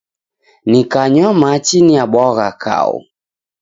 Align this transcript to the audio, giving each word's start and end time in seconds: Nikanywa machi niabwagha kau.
Nikanywa 0.69 1.29
machi 1.41 1.77
niabwagha 1.87 2.49
kau. 2.63 2.93